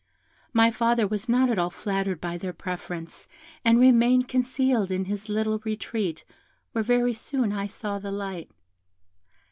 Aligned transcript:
My 0.51 0.71
father 0.71 1.05
was 1.07 1.29
not 1.29 1.47
at 1.51 1.59
all 1.59 1.69
flattered 1.69 2.19
by 2.19 2.35
their 2.35 2.53
preference, 2.53 3.27
and 3.63 3.79
remained 3.79 4.27
concealed 4.27 4.89
in 4.89 5.05
his 5.05 5.29
little 5.29 5.59
retreat, 5.63 6.23
where 6.71 6.83
very 6.83 7.13
soon 7.13 7.51
I 7.53 7.67
saw 7.67 7.99
the 7.99 8.09
light. 8.09 8.49